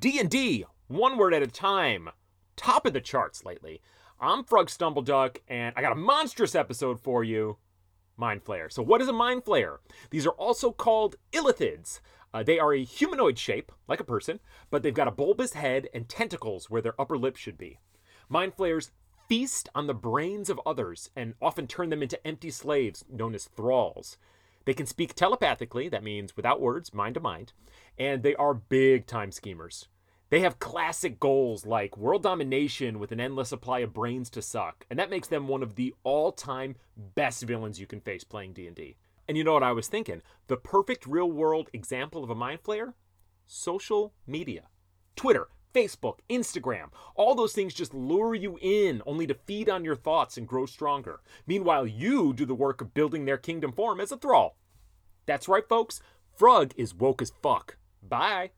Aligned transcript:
D&D, 0.00 0.64
one 0.88 1.16
word 1.16 1.32
at 1.32 1.42
a 1.42 1.46
time. 1.46 2.10
Top 2.56 2.86
of 2.86 2.92
the 2.92 3.00
charts 3.00 3.44
lately. 3.44 3.80
I'm 4.20 4.44
Frog 4.44 4.68
Stumbleduck, 4.68 5.38
and 5.48 5.72
I 5.76 5.80
got 5.80 5.92
a 5.92 5.96
monstrous 5.96 6.54
episode 6.54 7.00
for 7.00 7.24
you. 7.24 7.58
Mind 8.16 8.44
Flayer. 8.44 8.70
So, 8.70 8.82
what 8.82 9.00
is 9.00 9.08
a 9.08 9.12
Mind 9.12 9.44
Flayer? 9.44 9.78
These 10.10 10.26
are 10.26 10.32
also 10.32 10.70
called 10.70 11.16
illithids. 11.32 12.00
Uh, 12.34 12.42
they 12.42 12.58
are 12.58 12.74
a 12.74 12.84
humanoid 12.84 13.38
shape, 13.38 13.72
like 13.88 14.00
a 14.00 14.04
person, 14.04 14.40
but 14.70 14.82
they've 14.82 14.92
got 14.92 15.08
a 15.08 15.12
bulbous 15.12 15.54
head 15.54 15.88
and 15.94 16.08
tentacles 16.08 16.68
where 16.68 16.82
their 16.82 17.00
upper 17.00 17.16
lip 17.16 17.36
should 17.36 17.56
be. 17.56 17.78
Mind 18.28 18.54
Flayers 18.54 18.90
feast 19.28 19.68
on 19.74 19.86
the 19.86 19.94
brains 19.94 20.50
of 20.50 20.60
others 20.66 21.10
and 21.16 21.34
often 21.40 21.66
turn 21.66 21.90
them 21.90 22.02
into 22.02 22.26
empty 22.26 22.50
slaves 22.50 23.04
known 23.08 23.34
as 23.34 23.46
thralls. 23.46 24.18
They 24.66 24.74
can 24.74 24.86
speak 24.86 25.14
telepathically, 25.14 25.88
that 25.88 26.02
means 26.02 26.36
without 26.36 26.60
words, 26.60 26.92
mind 26.92 27.14
to 27.14 27.20
mind, 27.20 27.52
and 27.96 28.22
they 28.22 28.34
are 28.34 28.52
big 28.52 29.06
time 29.06 29.32
schemers. 29.32 29.88
They 30.28 30.40
have 30.40 30.58
classic 30.58 31.20
goals 31.20 31.64
like 31.64 31.96
world 31.96 32.24
domination 32.24 32.98
with 32.98 33.12
an 33.12 33.20
endless 33.20 33.48
supply 33.48 33.78
of 33.78 33.94
brains 33.94 34.28
to 34.30 34.42
suck, 34.42 34.84
and 34.90 34.98
that 34.98 35.08
makes 35.08 35.28
them 35.28 35.46
one 35.46 35.62
of 35.62 35.76
the 35.76 35.94
all-time 36.02 36.74
best 37.14 37.44
villains 37.44 37.78
you 37.78 37.86
can 37.86 38.00
face 38.00 38.24
playing 38.24 38.54
D&D. 38.54 38.96
And 39.28 39.38
you 39.38 39.44
know 39.44 39.52
what 39.52 39.62
I 39.62 39.70
was 39.70 39.86
thinking? 39.86 40.20
The 40.48 40.56
perfect 40.56 41.06
real-world 41.06 41.70
example 41.72 42.24
of 42.24 42.30
a 42.30 42.34
mind 42.34 42.64
flayer? 42.64 42.94
Social 43.46 44.14
media. 44.26 44.64
Twitter, 45.14 45.46
Facebook, 45.76 46.20
Instagram, 46.30 46.88
all 47.16 47.34
those 47.34 47.52
things 47.52 47.74
just 47.74 47.92
lure 47.92 48.34
you 48.34 48.58
in 48.62 49.02
only 49.04 49.26
to 49.26 49.34
feed 49.34 49.68
on 49.68 49.84
your 49.84 49.94
thoughts 49.94 50.38
and 50.38 50.48
grow 50.48 50.64
stronger. 50.64 51.20
Meanwhile, 51.46 51.86
you 51.86 52.32
do 52.32 52.46
the 52.46 52.54
work 52.54 52.80
of 52.80 52.94
building 52.94 53.26
their 53.26 53.36
kingdom 53.36 53.72
form 53.72 54.00
as 54.00 54.10
a 54.10 54.16
thrall. 54.16 54.56
That's 55.26 55.48
right, 55.48 55.68
folks. 55.68 56.00
Frog 56.34 56.72
is 56.78 56.94
woke 56.94 57.20
as 57.20 57.32
fuck. 57.42 57.76
Bye. 58.02 58.52